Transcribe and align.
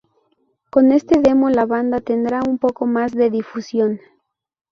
Con 0.71 0.91
este 0.93 1.19
demo 1.19 1.51
la 1.51 1.67
banda 1.67 2.01
tendrá 2.01 2.39
un 2.41 2.57
poco 2.57 2.87
más 2.87 3.11
de 3.11 3.29
difusión. 3.29 3.99